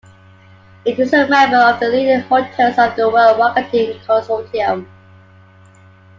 It 0.83 0.97
is 0.99 1.13
a 1.13 1.27
member 1.27 1.57
of 1.57 1.79
the 1.79 1.89
"Leading 1.89 2.21
Hotels 2.21 2.79
of 2.79 2.95
the 2.95 3.07
World" 3.07 3.37
marketing 3.37 3.99
consortium. 3.99 4.87